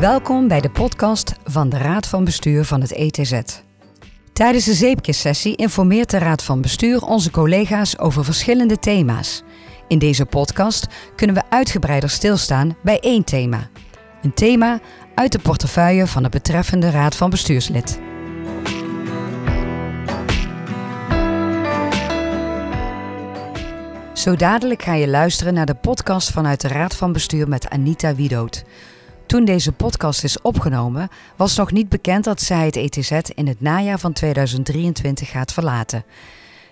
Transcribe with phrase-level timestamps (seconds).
[0.00, 3.40] Welkom bij de podcast van de Raad van Bestuur van het ETZ.
[4.32, 9.42] Tijdens de zeepkissessie informeert de Raad van Bestuur onze collega's over verschillende thema's.
[9.88, 13.68] In deze podcast kunnen we uitgebreider stilstaan bij één thema.
[14.22, 14.80] Een thema
[15.14, 18.00] uit de portefeuille van het betreffende Raad van Bestuurslid.
[24.12, 28.14] Zo dadelijk ga je luisteren naar de podcast vanuit de Raad van Bestuur met Anita
[28.14, 28.64] Widoot.
[29.28, 33.60] Toen deze podcast is opgenomen, was nog niet bekend dat zij het ETZ in het
[33.60, 36.04] najaar van 2023 gaat verlaten.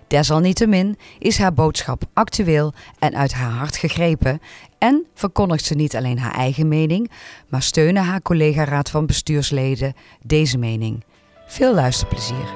[0.06, 4.40] Desalniettemin is haar boodschap actueel en uit haar hart gegrepen
[4.78, 7.10] en verkondigt ze niet alleen haar eigen mening,
[7.48, 11.04] maar steunen haar collega-raad van bestuursleden deze mening.
[11.46, 12.52] Veel luisterplezier.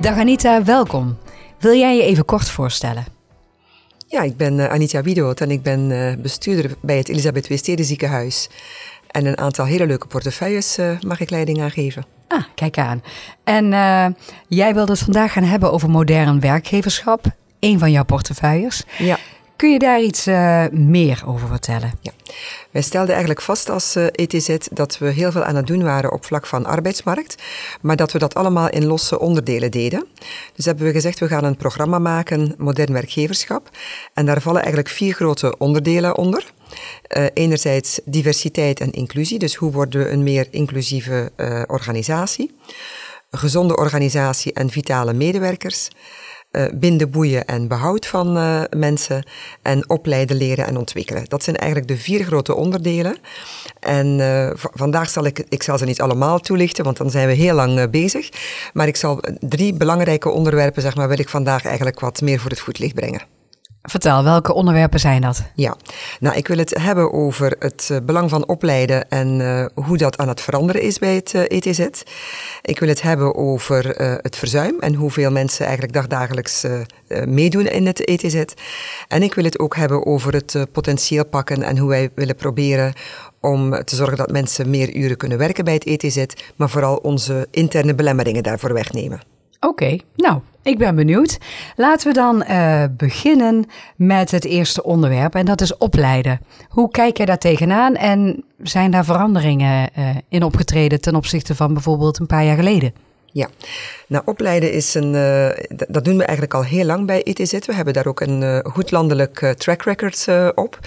[0.00, 1.18] Dag Anita, welkom.
[1.58, 3.20] Wil jij je even kort voorstellen?
[4.12, 7.84] Ja, ik ben uh, Anita Widoot en ik ben uh, bestuurder bij het Elisabeth Weestede
[7.84, 8.48] ziekenhuis.
[9.10, 12.04] En een aantal hele leuke portefeuilles uh, mag ik leiding aan geven.
[12.28, 13.02] Ah, kijk aan.
[13.44, 13.68] En
[14.48, 17.24] jij wilde het vandaag gaan hebben over modern werkgeverschap.
[17.60, 18.84] Een van jouw portefeuilles.
[18.98, 19.18] Ja.
[19.62, 21.92] Kun je daar iets uh, meer over vertellen?
[22.00, 22.12] Ja.
[22.70, 26.12] Wij stelden eigenlijk vast als uh, ETZ dat we heel veel aan het doen waren
[26.12, 27.42] op vlak van arbeidsmarkt,
[27.80, 30.06] maar dat we dat allemaal in losse onderdelen deden.
[30.54, 33.70] Dus hebben we gezegd, we gaan een programma maken, modern werkgeverschap.
[34.14, 36.52] En daar vallen eigenlijk vier grote onderdelen onder.
[37.16, 41.32] Uh, enerzijds diversiteit en inclusie, dus hoe worden we een meer inclusieve
[41.66, 42.56] organisatie?
[43.30, 45.88] Een gezonde organisatie en vitale medewerkers
[46.52, 49.26] uh, binden, boeien en behoud van uh, mensen
[49.62, 51.24] en opleiden, leren en ontwikkelen.
[51.28, 53.16] Dat zijn eigenlijk de vier grote onderdelen.
[53.80, 57.34] En uh, vandaag zal ik, ik zal ze niet allemaal toelichten, want dan zijn we
[57.34, 58.28] heel lang bezig.
[58.72, 62.50] Maar ik zal drie belangrijke onderwerpen, zeg maar, wil ik vandaag eigenlijk wat meer voor
[62.50, 63.41] het voetlicht brengen.
[63.82, 65.42] Vertel, welke onderwerpen zijn dat?
[65.54, 65.76] Ja,
[66.20, 70.18] nou, ik wil het hebben over het uh, belang van opleiden en uh, hoe dat
[70.18, 71.88] aan het veranderen is bij het ETZ.
[72.62, 73.88] Ik wil het hebben over
[74.22, 76.66] het verzuim en hoeveel mensen eigenlijk dagdagelijks
[77.08, 78.44] meedoen in het ETZ.
[79.08, 82.92] En ik wil het ook hebben over het potentieel pakken en hoe wij willen proberen
[83.40, 86.24] om te zorgen dat mensen meer uren kunnen werken bij het ETZ,
[86.56, 89.31] maar vooral onze interne belemmeringen daarvoor wegnemen.
[89.66, 91.38] Oké, nou, ik ben benieuwd.
[91.76, 93.64] Laten we dan uh, beginnen
[93.96, 96.40] met het eerste onderwerp en dat is opleiden.
[96.68, 101.72] Hoe kijk jij daar tegenaan en zijn daar veranderingen uh, in opgetreden ten opzichte van
[101.72, 102.94] bijvoorbeeld een paar jaar geleden?
[103.32, 103.48] Ja,
[104.06, 105.48] nou opleiden is een, uh,
[105.88, 107.52] dat doen we eigenlijk al heel lang bij ETZ.
[107.66, 110.78] We hebben daar ook een goed landelijk uh, track record op.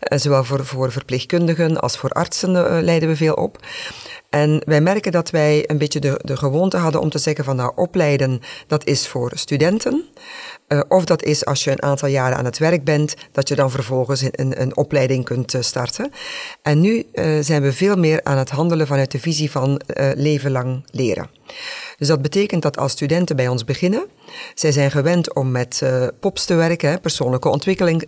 [0.00, 3.58] zowel voor, voor verpleegkundigen als voor artsen leiden we veel op.
[4.32, 7.56] En wij merken dat wij een beetje de, de gewoonte hadden om te zeggen van
[7.56, 10.04] nou opleiden, dat is voor studenten.
[10.68, 13.54] Uh, of dat is als je een aantal jaren aan het werk bent, dat je
[13.54, 16.12] dan vervolgens een, een opleiding kunt uh, starten.
[16.62, 19.80] En nu uh, zijn we veel meer aan het handelen vanuit de visie van
[20.14, 21.30] leven lang leren.
[21.98, 24.06] Dus dat betekent dat als studenten bij ons beginnen,
[24.54, 25.82] zij zijn gewend om met
[26.20, 27.48] POPs te werken, persoonlijke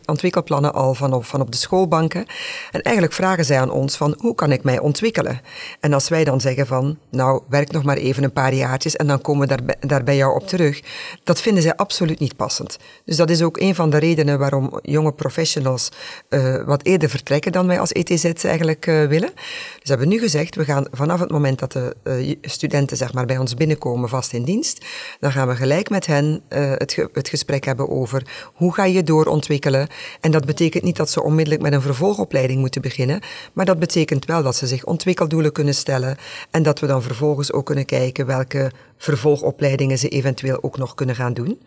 [0.04, 2.26] ontwikkelplannen al van op de schoolbanken.
[2.70, 5.40] En eigenlijk vragen zij aan ons van hoe kan ik mij ontwikkelen?
[5.80, 9.06] En als wij dan zeggen van nou werk nog maar even een paar jaartjes en
[9.06, 10.80] dan komen we daar, daar bij jou op terug,
[11.24, 12.78] dat vinden zij absoluut niet passend.
[13.04, 15.88] Dus dat is ook een van de redenen waarom jonge professionals
[16.28, 19.30] uh, wat eerder vertrekken dan wij als ETZ eigenlijk uh, willen.
[19.78, 21.96] Dus hebben nu gezegd, we gaan vanaf het moment dat de
[22.42, 24.84] studenten zeg maar bij ons binnenkomen vast in dienst,
[25.20, 28.22] dan gaan we gelijk met hen het, het gesprek hebben over
[28.54, 29.88] hoe ga je doorontwikkelen.
[30.20, 33.20] En dat betekent niet dat ze onmiddellijk met een vervolgopleiding moeten beginnen,
[33.52, 36.03] maar dat betekent wel dat ze zich ontwikkeldoelen kunnen stellen
[36.50, 41.14] en dat we dan vervolgens ook kunnen kijken welke vervolgopleidingen ze eventueel ook nog kunnen
[41.14, 41.62] gaan doen.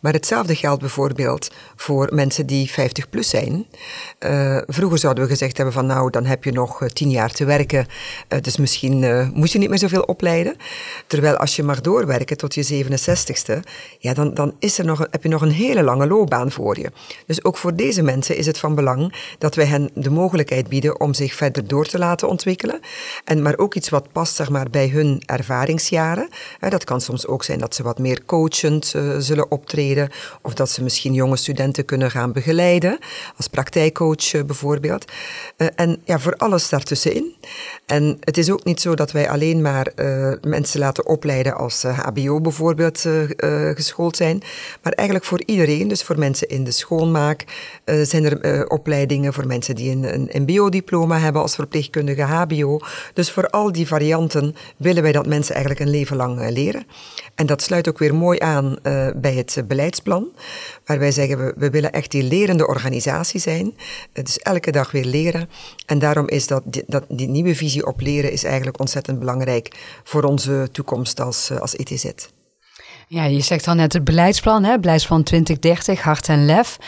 [0.00, 3.66] Maar hetzelfde geldt bijvoorbeeld voor mensen die 50 plus zijn.
[4.20, 7.30] Uh, vroeger zouden we gezegd hebben van nou, dan heb je nog uh, tien jaar
[7.32, 7.86] te werken,
[8.28, 10.56] uh, dus misschien moet je niet meer zoveel opleiden.
[11.06, 13.60] Terwijl als je mag doorwerken tot je 67ste,
[13.98, 16.90] ja, dan, dan is er nog, heb je nog een hele lange loopbaan voor je.
[17.26, 21.00] Dus ook voor deze mensen is het van belang dat wij hen de mogelijkheid bieden
[21.00, 22.80] om zich verder door te laten ontwikkelen.
[23.24, 26.28] En maar ook iets wat past zeg maar, bij hun ervaringsjaren
[26.70, 30.10] dat kan soms ook zijn dat ze wat meer coachend uh, zullen optreden.
[30.42, 32.98] Of dat ze misschien jonge studenten kunnen gaan begeleiden.
[33.36, 35.04] Als praktijkcoach uh, bijvoorbeeld.
[35.56, 37.34] Uh, en ja, voor alles daartussenin.
[37.86, 39.92] En het is ook niet zo dat wij alleen maar
[40.40, 43.06] mensen laten opleiden als HBO bijvoorbeeld
[43.74, 44.42] geschoold zijn.
[44.82, 45.88] Maar eigenlijk voor iedereen.
[45.88, 47.44] Dus voor mensen in de schoonmaak
[48.02, 49.32] zijn er opleidingen.
[49.32, 52.80] Voor mensen die een, een MBO-diploma hebben als verpleegkundige HBO.
[53.14, 56.86] Dus voor al die varianten willen wij dat mensen eigenlijk een leven lang leren.
[57.34, 60.28] En dat sluit ook weer mooi aan uh, bij het beleidsplan,
[60.84, 63.74] waar wij zeggen we, we willen echt die lerende organisatie zijn.
[64.12, 65.48] dus elke dag weer leren.
[65.86, 70.22] En daarom is dat, dat die nieuwe visie op leren is eigenlijk ontzettend belangrijk voor
[70.22, 72.04] onze toekomst als, als ETZ.
[73.08, 74.78] Ja, je zegt al net het beleidsplan, hè?
[74.78, 76.78] beleidsplan 2030, hart en lef.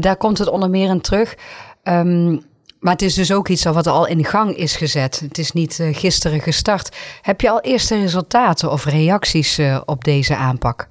[0.00, 1.36] Daar komt het onder meer in terug.
[1.82, 2.42] Um,
[2.80, 5.20] maar het is dus ook iets wat al in gang is gezet.
[5.20, 6.96] Het is niet uh, gisteren gestart.
[7.22, 10.88] Heb je al eerste resultaten of reacties uh, op deze aanpak?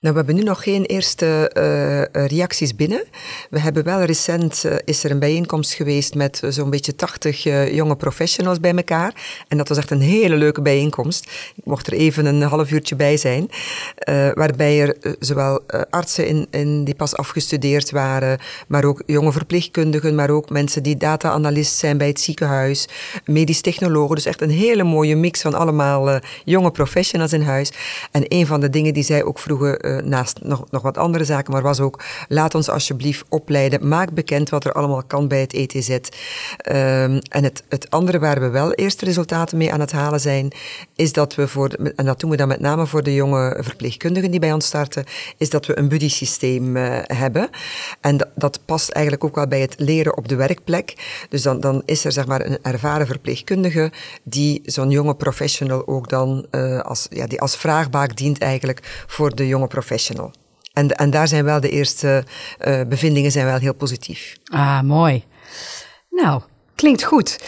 [0.00, 3.04] Nou, we hebben nu nog geen eerste uh, reacties binnen.
[3.50, 7.42] We hebben wel recent, uh, is er een bijeenkomst geweest met zo'n beetje 80
[7.74, 9.42] jonge professionals bij elkaar.
[9.48, 11.24] En dat was echt een hele leuke bijeenkomst.
[11.56, 13.48] Ik mocht er even een half uurtje bij zijn.
[14.34, 20.30] waarbij er zowel artsen in, in die pas afgestudeerd waren, maar ook jonge verpleegkundigen, maar
[20.30, 22.88] ook mensen die data-analyst zijn bij het ziekenhuis,
[23.24, 24.14] medisch technologen.
[24.14, 27.72] Dus echt een hele mooie mix van allemaal jonge professionals in huis.
[28.10, 31.24] En een van de dingen die zij ook vroegen uh, naast nog, nog wat andere
[31.24, 35.40] zaken, maar was ook, laat ons alsjeblieft opleiden, maak bekend wat er allemaal kan bij
[35.40, 35.88] het ETZ.
[35.88, 40.52] Ehm, en het, het andere waar we wel eerste resultaten mee aan het halen zijn,
[40.96, 44.30] is dat we voor, en dat doen we dan met name voor de jonge verpleegkundigen
[44.30, 45.04] die bij ons starten,
[45.36, 47.48] is dat we een buddy systeem uh, hebben.
[48.00, 50.94] En dat, past eigenlijk ook wel bij het leren op de werkplek.
[51.28, 53.92] Dus dan, dan is er zeg maar een ervaren verpleegkundige
[54.22, 59.34] die zo'n jonge professional ook dan uh, als, ja, die als vraagbaak dient eigenlijk voor
[59.34, 60.32] de jonge professional professional.
[60.72, 62.24] En, en daar zijn wel de eerste
[62.60, 64.36] uh, bevindingen zijn wel heel positief.
[64.44, 65.24] Ah, mooi.
[66.10, 66.42] Nou,
[66.74, 67.38] klinkt goed.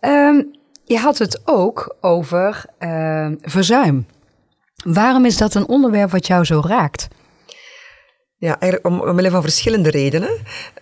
[0.00, 0.50] Um,
[0.84, 4.06] je had het ook over uh, verzuim.
[4.84, 7.08] Waarom is dat een onderwerp wat jou zo raakt?
[8.36, 10.30] Ja, eigenlijk om, omwille van verschillende redenen.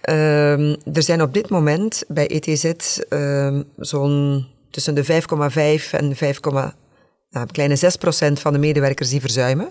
[0.04, 2.72] Uh, er zijn op dit moment bij ETZ
[3.76, 6.40] zo'n tussen de 5,5 en 5,
[7.30, 9.68] nou, kleine 6 procent van de medewerkers die verzuimen.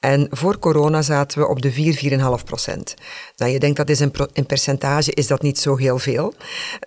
[0.00, 2.94] En voor corona zaten we op de 4, 4,5 procent.
[3.36, 6.34] Nou, je denkt dat is een, in percentage is dat niet zo heel veel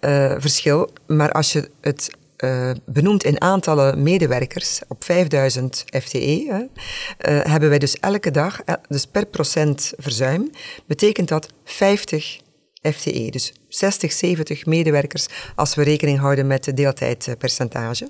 [0.01, 0.89] uh, verschil.
[1.07, 6.67] Maar als je het uh, benoemt in aantallen medewerkers op 5000 FTE, uh,
[7.43, 10.51] hebben wij dus elke dag, dus per procent verzuim,
[10.85, 12.39] betekent dat 50
[12.81, 13.29] FTE.
[13.29, 18.09] Dus 60, 70 medewerkers als we rekening houden met de deeltijdpercentage.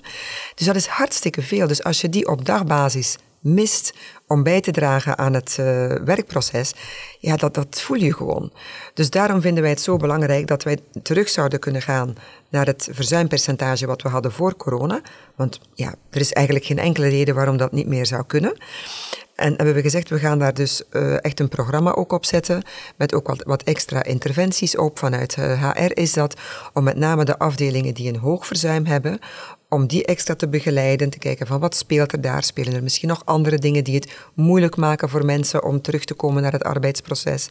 [0.55, 1.67] Dus dat is hartstikke veel.
[1.67, 3.93] Dus als je die op dagbasis mist
[4.27, 5.65] om bij te dragen aan het uh,
[6.05, 6.73] werkproces,
[7.19, 8.51] ja, dat, dat voel je gewoon.
[8.93, 12.15] Dus daarom vinden wij het zo belangrijk dat wij terug zouden kunnen gaan
[12.49, 15.01] naar het verzuimpercentage wat we hadden voor corona.
[15.35, 18.57] Want ja, er is eigenlijk geen enkele reden waarom dat niet meer zou kunnen.
[19.37, 22.63] En hebben we gezegd, we gaan daar dus uh, echt een programma ook op zetten,
[22.95, 24.99] met ook wat, wat extra interventies op.
[24.99, 26.39] Vanuit uh, eh, HR is dat,
[26.73, 29.19] om met name de afdelingen die een hoog verzuim hebben,
[29.69, 33.09] om die extra te begeleiden, te kijken van wat speelt er daar, spelen er misschien
[33.09, 36.63] nog andere dingen die het moeilijk maken voor mensen om terug te komen naar het
[36.63, 37.49] arbeidsproces.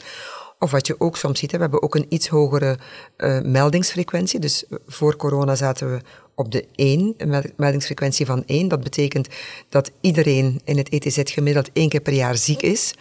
[0.58, 2.78] Of wat je ook soms ziet, we hebben ook een iets hogere
[3.16, 4.40] uh, meldingsfrequentie.
[4.40, 6.00] Dus voor corona zaten we
[6.36, 8.68] op de 1, een meldingsfrequentie van 1.
[8.68, 9.28] Dat betekent
[9.68, 12.94] dat iedereen in het ETZ gemiddeld één keer per jaar ziek is.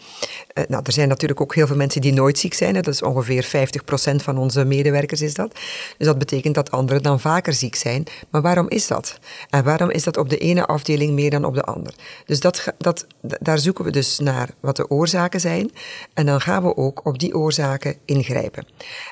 [0.54, 2.74] Uh, nou, er zijn natuurlijk ook heel veel mensen die nooit ziek zijn.
[2.74, 3.70] Dat is ongeveer
[4.14, 5.52] 50% van onze medewerkers is dat.
[5.98, 8.04] Dus dat betekent dat anderen dan vaker ziek zijn.
[8.30, 9.20] Maar waarom is dat?
[9.50, 11.96] En waarom is dat op de ene afdeling meer dan op de andere?
[12.26, 15.72] Dus dat, dat, daar zoeken we dus naar wat de oorzaken zijn.
[16.14, 18.68] En dan gaan we ook op die oorzaken ingrijpen.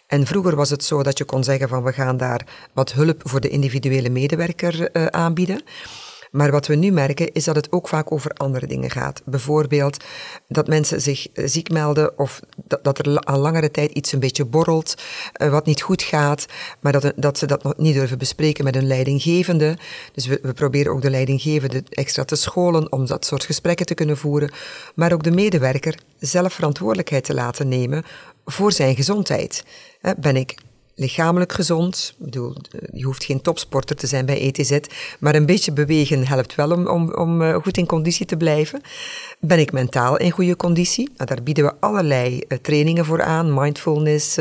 [0.07, 3.21] En vroeger was het zo dat je kon zeggen van we gaan daar wat hulp
[3.23, 5.63] voor de individuele medewerker uh, aanbieden.
[6.33, 9.21] Maar wat we nu merken is dat het ook vaak over andere dingen gaat.
[9.25, 10.03] Bijvoorbeeld
[10.47, 12.39] dat mensen zich eh, ziek melden of
[12.81, 14.95] dat, er al langere tijd iets een beetje borrelt,
[15.41, 16.45] uh, wat niet goed gaat,
[16.79, 19.77] maar dat, dat ze dat nog niet durven bespreken met een leidinggevende.
[20.13, 23.93] Dus we, we proberen ook de leidinggevende extra te scholen om dat soort gesprekken te
[23.93, 24.51] kunnen voeren.
[24.95, 28.03] Maar ook de medewerker zelf verantwoordelijkheid te laten nemen
[28.45, 29.63] voor zijn gezondheid.
[30.17, 30.55] Ben ik
[30.95, 32.13] lichamelijk gezond.
[32.19, 32.55] Ik bedoel,
[32.93, 34.79] je hoeft geen topsporter te zijn bij ETZ,
[35.19, 38.81] maar een beetje bewegen helpt wel om, om, om eh, goed in conditie te blijven.
[39.39, 41.09] Ben ik mentaal in goede conditie?
[41.17, 44.37] Nou, daar bieden we allerlei uh, trainingen voor aan, mindfulness,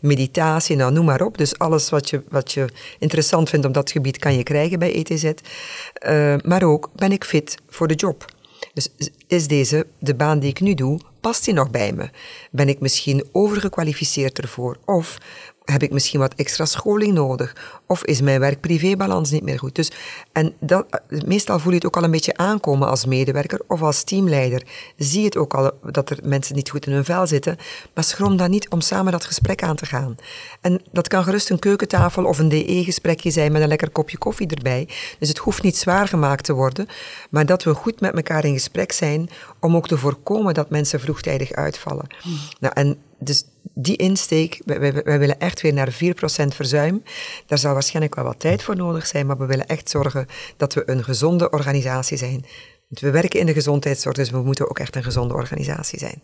[0.00, 1.38] meditatie, nou noem maar op.
[1.38, 4.94] Dus alles wat je, wat je interessant vindt op dat gebied kan je krijgen bij
[4.94, 5.32] ETZ.
[6.44, 8.34] maar ook, ben ik fit voor de job?
[8.76, 8.88] Dus
[9.26, 12.10] is deze, de baan die ik nu doe, past die nog bij me?
[12.50, 14.76] Ben ik misschien overgekwalificeerd ervoor?
[14.84, 15.18] Of
[15.66, 17.80] heb ik misschien wat extra scholing nodig?
[17.86, 19.74] Of is mijn werk-privébalans niet meer goed?
[19.74, 19.90] Dus,
[20.32, 24.02] en dat, meestal voel je het ook al een beetje aankomen als medewerker of als
[24.02, 24.62] teamleider.
[24.96, 27.56] Zie je het ook al dat er mensen niet goed in hun vel zitten,
[27.94, 30.16] maar schroom dan niet om samen dat gesprek aan te gaan.
[30.60, 34.46] En dat kan gerust een keukentafel of een DE-gesprekje zijn met een lekker kopje koffie
[34.46, 34.88] erbij.
[35.18, 36.88] Dus het hoeft niet zwaar gemaakt te worden,
[37.30, 39.28] maar dat we goed met elkaar in gesprek zijn
[39.60, 42.06] om ook te voorkomen dat mensen vroegtijdig uitvallen.
[42.22, 42.38] Hmm.
[42.60, 43.44] Nou, en dus
[43.74, 45.96] die insteek, wij, willen echt weer naar 4%
[46.46, 47.02] verzuim.
[47.46, 50.74] Daar zal waarschijnlijk wel wat tijd voor nodig zijn, maar we willen echt zorgen dat
[50.74, 52.44] we een gezonde organisatie zijn.
[52.88, 56.22] we werken in de gezondheidszorg, dus we moeten ook echt een gezonde organisatie zijn.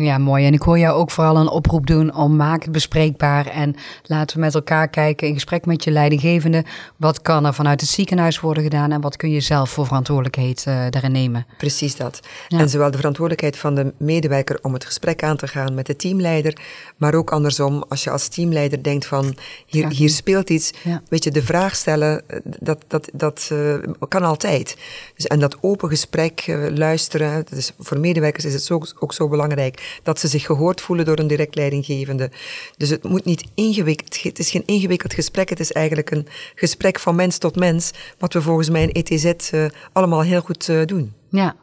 [0.00, 0.46] Ja, mooi.
[0.46, 4.36] En ik hoor jou ook vooral een oproep doen om maak het bespreekbaar en laten
[4.36, 6.64] we met elkaar kijken in gesprek met je leidinggevende.
[6.96, 10.64] Wat kan er vanuit het ziekenhuis worden gedaan en wat kun je zelf voor verantwoordelijkheid
[10.68, 11.46] uh, daarin nemen?
[11.58, 12.20] Precies dat.
[12.48, 15.96] En zowel de verantwoordelijkheid van de medewerker om het gesprek aan te gaan met de
[15.96, 16.56] teamleider,
[16.96, 20.72] maar ook andersom, als je als teamleider denkt van hier, hier speelt iets,
[21.08, 23.74] weet je, de vraag stellen, eh, dat, dat, dat uh,
[24.08, 24.76] kan altijd.
[25.16, 29.28] Dus, en dat open gesprek, uh, luisteren, dus voor medewerkers is het zo, ook zo
[29.28, 32.30] belangrijk dat ze zich gehoord voelen door een direct leidinggevende.
[32.76, 36.98] Dus het moet niet ingewikkeld, het is geen ingewikkeld gesprek, het is eigenlijk een gesprek
[36.98, 40.84] van mens tot mens, wat we volgens mij in ETZ uh, allemaal heel goed uh,
[40.84, 41.12] doen.
[41.30, 41.54] Ja,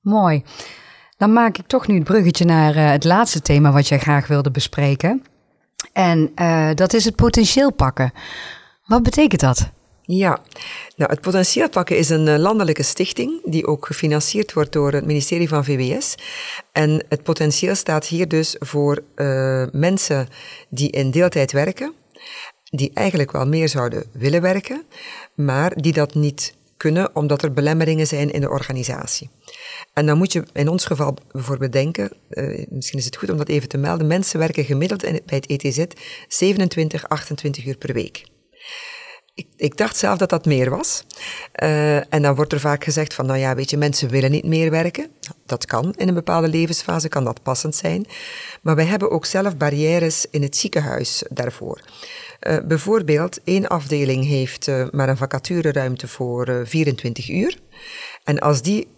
[0.00, 0.42] mooi.
[1.16, 4.26] Dan maak ik toch nu het bruggetje naar uh, het laatste thema wat jij graag
[4.26, 5.22] wilde bespreken.
[5.92, 6.32] En
[6.74, 8.12] dat is het potentieel pakken.
[8.86, 9.70] Wat betekent dat?
[10.06, 10.42] Ja,
[10.96, 15.48] nou, het Potentieel Pakken is een landelijke stichting die ook gefinancierd wordt door het ministerie
[15.48, 16.14] van VWS.
[16.72, 20.28] En het potentieel staat hier dus voor uh, mensen
[20.68, 21.92] die in deeltijd werken,
[22.64, 24.82] die eigenlijk wel meer zouden willen werken,
[25.34, 29.30] maar die dat niet kunnen omdat er belemmeringen zijn in de organisatie.
[29.92, 33.36] En dan moet je in ons geval bijvoorbeeld denken, uh, misschien is het goed om
[33.36, 35.84] dat even te melden, mensen werken gemiddeld bij het ETZ
[36.28, 38.24] 27, 28 uur per week.
[39.56, 41.04] Ik, dacht zelf dat dat meer was.
[41.62, 44.44] Uh, en dan wordt er vaak gezegd van, nou ja, weet je, mensen willen niet
[44.44, 45.10] meer werken.
[45.46, 48.06] Dat kan in een bepaalde levensfase, kan dat passend zijn.
[48.62, 51.80] Maar wij hebben ook zelf barrières in het ziekenhuis daarvoor.
[52.40, 57.58] Uh, bijvoorbeeld, één afdeling heeft uh, maar een vacatureruimte voor 24 uur.
[58.24, 58.88] En als die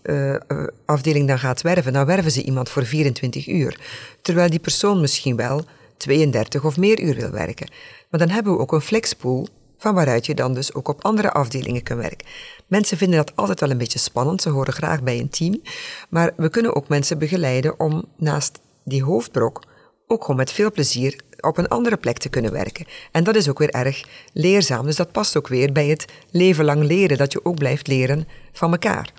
[0.84, 3.80] afdeling dan gaat werven, dan werven ze iemand voor 24 uur.
[4.22, 5.64] Terwijl die persoon misschien wel
[5.96, 7.70] 32 of meer uur wil werken.
[8.10, 11.32] Maar dan hebben we ook een flexpool van waaruit je dan dus ook op andere
[11.32, 12.26] afdelingen kunt werken.
[12.66, 15.60] Mensen vinden dat altijd wel een beetje spannend, ze horen graag bij een team,
[16.08, 19.62] maar we kunnen ook mensen begeleiden om naast die hoofdbrok
[20.06, 22.86] ook gewoon met veel plezier op een andere plek te kunnen werken.
[23.12, 26.64] En dat is ook weer erg leerzaam, dus dat past ook weer bij het leven
[26.64, 29.12] lang leren, dat je ook blijft leren van elkaar.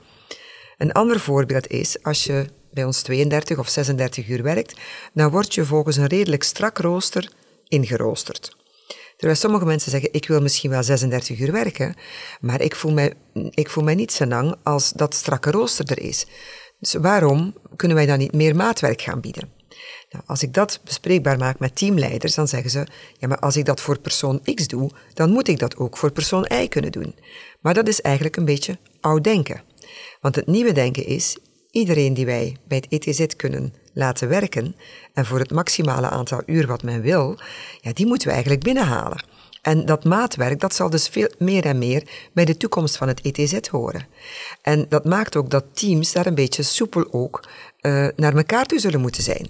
[0.78, 4.80] Een ander voorbeeld is, als je bij ons 32 of 36 uur werkt,
[5.14, 7.32] dan word je volgens een redelijk strak rooster
[7.68, 8.57] ingeroosterd.
[9.18, 11.96] Terwijl sommige mensen zeggen, ik wil misschien wel 36 uur werken,
[12.40, 13.14] maar ik voel mij,
[13.50, 16.26] ik voel niet zo lang als dat strakke rooster er is.
[16.80, 19.52] Dus waarom kunnen wij dan niet meer maatwerk gaan bieden?
[20.10, 23.66] Nou, als ik dat bespreekbaar maak met teamleiders, dan zeggen ze, ja, maar als ik
[23.66, 27.16] dat voor persoon X doe, dan moet ik dat ook voor persoon Y kunnen doen.
[27.62, 29.62] Maar dat is eigenlijk een beetje oud denken.
[30.22, 31.38] Want het nieuwe denken is,
[31.72, 34.76] iedereen die wij bij het ETZ kunnen laten werken
[35.14, 37.38] en voor het maximale aantal uur wat men wil,
[37.82, 39.24] ja, die moeten we eigenlijk binnenhalen.
[39.62, 43.22] En dat maatwerk, dat zal dus veel meer en meer bij de toekomst van het
[43.22, 44.08] ETZ horen.
[44.62, 47.48] En dat maakt ook dat teams daar een beetje soepel ook
[47.82, 49.50] uh, naar elkaar toe zullen moeten zijn.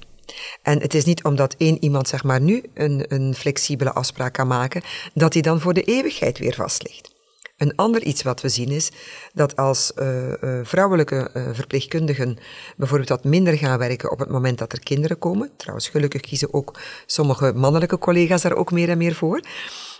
[0.61, 4.47] En het is niet omdat één iemand zeg maar nu een, een flexibele afspraak kan
[4.47, 4.81] maken,
[5.13, 7.15] dat die dan voor de eeuwigheid weer vast ligt.
[7.57, 8.91] Een ander iets wat we zien is
[9.33, 12.37] dat als uh, uh, vrouwelijke uh, verpleegkundigen
[12.75, 15.49] bijvoorbeeld wat minder gaan werken op het moment dat er kinderen komen.
[15.55, 19.41] Trouwens, gelukkig kiezen ook sommige mannelijke collega's daar ook meer en meer voor.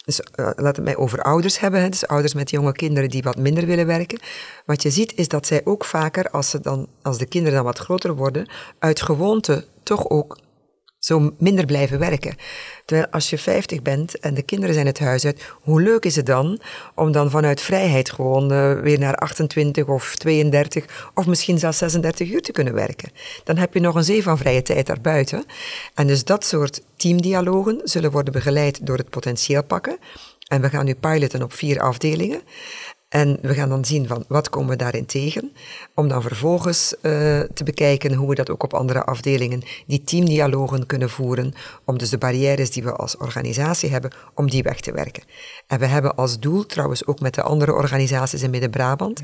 [0.06, 3.66] Dus laat het mij over ouders hebben, dus ouders met jonge kinderen die wat minder
[3.66, 4.20] willen werken.
[4.66, 7.66] Wat je ziet is dat zij ook vaker, als, ze dan, als de kinderen dan
[7.66, 8.50] wat groter worden,
[8.80, 10.38] uit gewoonte toch ook
[11.00, 12.36] zo minder blijven werken.
[12.86, 16.16] Terwijl als je 50 bent en de kinderen zijn het huis uit, hoe leuk is
[16.16, 16.60] het dan
[16.96, 22.30] om dan vanuit vrijheid gewoon uh, weer naar 28 of 32 of misschien zelfs 36
[22.30, 23.12] uur te kunnen werken.
[23.44, 25.46] Dan heb je nog een zee van vrije tijd daarbuiten.
[25.94, 29.98] En dus dat soort teamdialogen zullen worden begeleid door het potentieel pakken.
[30.48, 32.42] En we gaan nu piloten op vier afdelingen.
[33.10, 35.52] En we gaan dan zien van wat komen we daarin tegen,
[35.94, 37.02] om dan vervolgens uh,
[37.40, 41.54] te bekijken hoe we dat ook op andere afdelingen, die teamdialogen kunnen voeren,
[41.86, 45.24] om dus de barrières die we als organisatie hebben, om die weg te werken.
[45.68, 49.22] En we hebben als doel, trouwens ook met de andere organisaties in Midden-Brabant,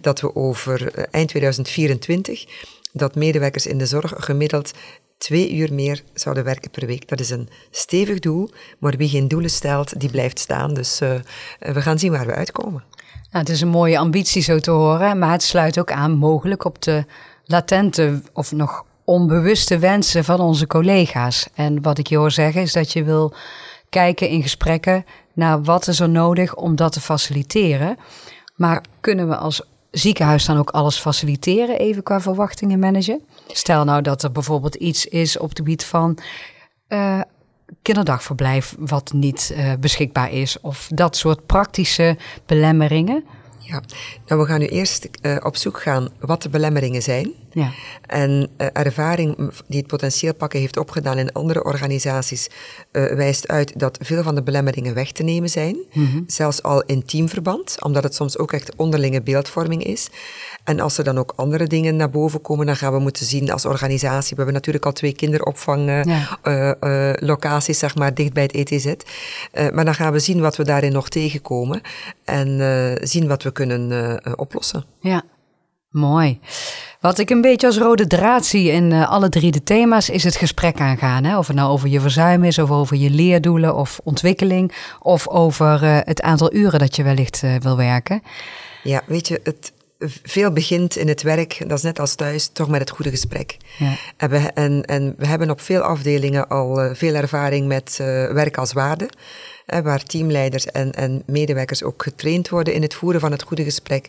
[0.00, 2.44] dat we over uh, eind 2024
[2.92, 4.72] dat medewerkers in de zorg gemiddeld
[5.18, 7.08] twee uur meer zouden werken per week.
[7.08, 10.74] Dat is een stevig doel, maar wie geen doelen stelt, die blijft staan.
[10.74, 11.14] Dus uh,
[11.58, 12.84] we gaan zien waar we uitkomen.
[13.30, 16.64] Nou, het is een mooie ambitie zo te horen, maar het sluit ook aan mogelijk
[16.64, 17.04] op de
[17.44, 21.48] latente of nog onbewuste wensen van onze collega's.
[21.54, 23.34] En wat ik je hoor zeggen is dat je wil
[23.88, 27.96] kijken in gesprekken naar wat is er nodig om dat te faciliteren.
[28.54, 33.20] Maar kunnen we als ziekenhuis dan ook alles faciliteren, even qua verwachtingen managen?
[33.46, 36.18] Stel nou dat er bijvoorbeeld iets is op het gebied van
[36.88, 37.20] uh,
[37.82, 43.24] kinderdagverblijf wat niet uh, beschikbaar is, of dat soort praktische belemmeringen.
[43.58, 43.82] Ja,
[44.26, 47.32] nou we gaan nu eerst uh, op zoek gaan wat de belemmeringen zijn.
[47.56, 47.72] Ja.
[48.06, 52.48] En uh, ervaring die het potentieel pakken heeft opgedaan in andere organisaties
[52.92, 55.76] uh, wijst uit dat veel van de belemmeringen weg te nemen zijn.
[55.92, 56.24] Mm -hmm.
[56.26, 60.08] Zelfs al in teamverband, omdat het soms ook echt onderlinge beeldvorming is.
[60.64, 63.52] En als er dan ook andere dingen naar boven komen, dan gaan we moeten zien
[63.52, 64.30] als organisatie.
[64.30, 67.88] We hebben natuurlijk al twee kinderopvanglocaties, ja.
[67.88, 68.94] zeg maar, dicht bij het ETZ.
[69.72, 71.80] maar dan gaan we zien wat we daarin nog tegenkomen.
[72.24, 72.60] En
[73.02, 74.84] zien wat we kunnen oplossen.
[75.00, 75.22] Ja,
[75.90, 76.40] mooi.
[77.06, 80.24] Wat ik een beetje als rode draad zie in uh, alle drie de thema's is
[80.24, 81.24] het gesprek aangaan.
[81.24, 81.38] Hè?
[81.38, 85.82] Of het nou over je verzuim is, of over je leerdoelen of ontwikkeling, of over
[85.82, 88.22] uh, het aantal uren dat je wellicht uh, wil werken.
[88.82, 89.72] Ja, weet je, het,
[90.22, 93.56] veel begint in het werk, dat is net als thuis, toch met het goede gesprek.
[93.78, 93.92] Ja.
[94.16, 97.96] En, we, en, en, we hebben op veel afdelingen al veel ervaring met
[98.32, 99.08] werk als waarde.
[99.66, 104.08] waar teamleiders en, en medewerkers ook getraind worden in het voeren van het goede gesprek.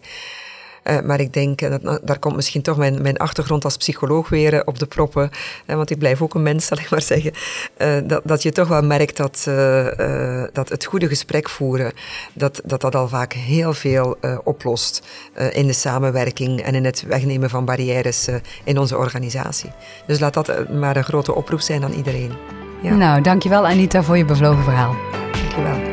[0.89, 4.29] Uh, maar ik denk, dat, nou, daar komt misschien toch mijn, mijn achtergrond als psycholoog
[4.29, 5.29] weer uh, op de proppen.
[5.65, 7.31] Uh, want ik blijf ook een mens, zal ik maar zeggen.
[8.07, 9.43] dat, dat je toch wel merkt dat,
[10.53, 11.91] dat het goede gesprek voeren,
[12.33, 15.07] dat dat, dat al vaak heel veel oplost
[15.51, 18.27] in de samenwerking en in het wegnemen van barrières
[18.63, 19.69] in onze organisatie.
[20.07, 22.31] Dus laat dat maar een grote oproep zijn aan iedereen.
[22.81, 22.95] Ja.
[22.95, 24.95] Nou, dankjewel Anita voor je bevlogen verhaal.
[25.31, 25.86] Dankjewel.